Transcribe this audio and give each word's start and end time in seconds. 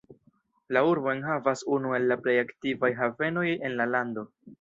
La 0.77 0.81
urbo 0.91 1.09
enhavas 1.15 1.61
unu 1.77 1.93
el 1.97 2.07
la 2.11 2.17
plej 2.23 2.35
aktivaj 2.45 2.91
havenoj 3.01 3.45
en 3.69 3.77
la 3.83 3.87
lando. 3.97 4.25